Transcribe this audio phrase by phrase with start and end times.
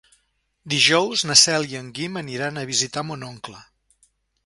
[0.73, 3.65] Dijous na Cel i en Guim aniran a visitar mon oncle.